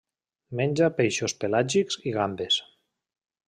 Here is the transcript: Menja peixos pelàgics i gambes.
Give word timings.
Menja 0.61 0.87
peixos 1.01 1.37
pelàgics 1.43 2.01
i 2.13 2.15
gambes. 2.19 2.61